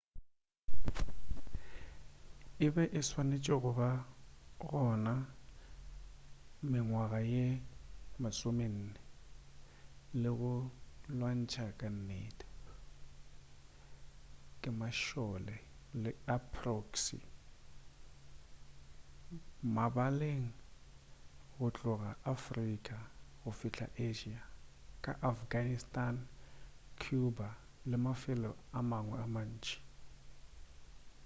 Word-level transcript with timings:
e 2.65 2.67
be 2.75 2.83
e 2.97 3.01
swanetše 3.09 3.55
go 3.63 3.71
ba 3.79 3.89
gona 4.69 5.13
mengwaga 6.69 7.19
ye 7.33 7.45
40 8.19 8.89
le 10.21 10.29
go 10.39 10.53
lwantšhwa 11.17 11.67
ka 11.79 11.87
nnete 11.95 12.45
ke 14.61 14.69
mašole 14.79 15.55
a 16.33 16.37
proxy 16.55 17.19
mabaleng 19.75 20.47
go 21.59 21.67
tloga 21.77 22.11
afrika 22.33 22.97
go 23.41 23.49
fihla 23.59 23.87
asia 24.07 24.41
ka 25.03 25.11
afghanistan 25.31 26.15
cuba 27.01 27.47
le 27.89 27.97
mafelo 28.05 28.51
a 28.77 28.79
mangwe 28.89 29.15
a 29.23 29.27
mantši 29.35 29.77